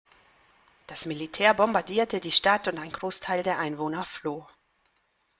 Das 0.87 1.05
Militär 1.05 1.53
bombardierte 1.53 2.19
die 2.19 2.31
Stadt 2.31 2.67
und 2.67 2.79
ein 2.79 2.91
Großteil 2.91 3.43
der 3.43 3.59
Einwohner 3.59 4.03
floh. 4.03 4.47